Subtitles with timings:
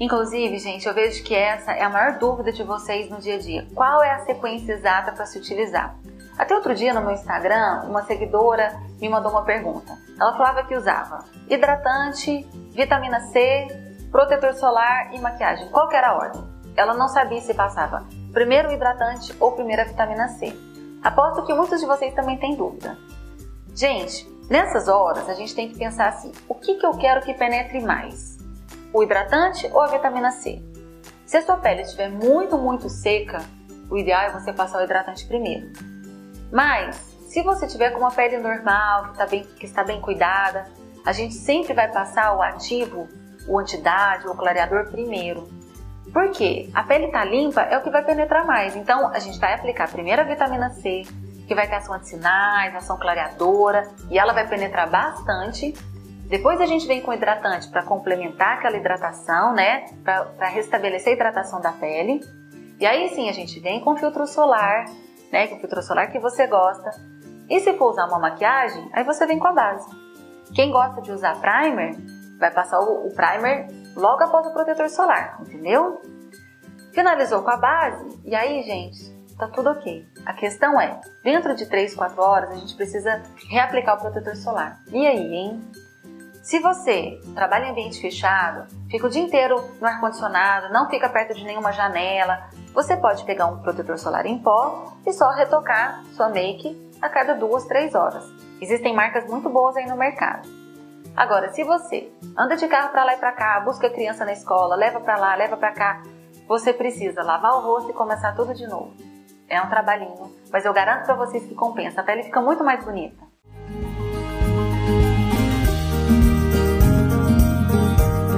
[0.00, 3.38] Inclusive, gente, eu vejo que essa é a maior dúvida de vocês no dia a
[3.38, 3.66] dia.
[3.74, 5.96] Qual é a sequência exata para se utilizar?
[6.38, 9.98] Até outro dia no meu Instagram, uma seguidora me mandou uma pergunta.
[10.18, 13.66] Ela falava que usava hidratante, vitamina C,
[14.12, 15.68] protetor solar e maquiagem.
[15.70, 16.44] Qual era a ordem?
[16.76, 20.56] Ela não sabia se passava primeiro o hidratante ou primeiro a vitamina C.
[21.02, 22.96] Aposto que muitos de vocês também têm dúvida.
[23.74, 27.34] Gente, nessas horas a gente tem que pensar assim: o que, que eu quero que
[27.34, 28.37] penetre mais?
[28.92, 30.62] O hidratante ou a vitamina C?
[31.26, 33.38] Se a sua pele estiver muito, muito seca,
[33.90, 35.70] o ideal é você passar o hidratante primeiro.
[36.50, 36.96] Mas,
[37.28, 40.66] se você tiver com uma pele normal, que, tá bem, que está bem cuidada,
[41.04, 43.08] a gente sempre vai passar o ativo,
[43.46, 45.48] o antidade, o clareador primeiro.
[46.12, 46.70] Por quê?
[46.74, 48.74] A pele está limpa é o que vai penetrar mais.
[48.74, 51.02] Então, a gente vai aplicar primeiro a vitamina C,
[51.46, 55.74] que vai ter ação antissinais, ação clareadora, e ela vai penetrar bastante.
[56.28, 59.86] Depois a gente vem com hidratante para complementar aquela hidratação, né?
[60.04, 62.20] Para restabelecer a hidratação da pele.
[62.78, 64.84] E aí sim a gente vem com filtro solar,
[65.32, 66.90] né, que é filtro solar que você gosta.
[67.48, 69.88] E se for usar uma maquiagem, aí você vem com a base.
[70.54, 71.96] Quem gosta de usar primer,
[72.38, 76.00] vai passar o, o primer logo após o protetor solar, entendeu?
[76.92, 80.06] Finalizou com a base, e aí, gente, tá tudo ok.
[80.24, 84.78] A questão é, dentro de 3, 4 horas, a gente precisa reaplicar o protetor solar.
[84.92, 85.60] E aí, hein?
[86.48, 91.34] Se você trabalha em ambiente fechado, fica o dia inteiro no ar-condicionado, não fica perto
[91.34, 96.30] de nenhuma janela, você pode pegar um protetor solar em pó e só retocar sua
[96.30, 98.24] make a cada duas, três horas.
[98.62, 100.48] Existem marcas muito boas aí no mercado.
[101.14, 104.32] Agora, se você anda de carro para lá e para cá, busca a criança na
[104.32, 106.02] escola, leva para lá, leva para cá,
[106.46, 108.94] você precisa lavar o rosto e começar tudo de novo.
[109.50, 112.00] É um trabalhinho, mas eu garanto para vocês que compensa.
[112.00, 113.27] A pele fica muito mais bonita.